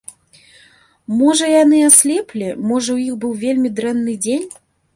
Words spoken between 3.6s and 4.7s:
дрэнны дзень.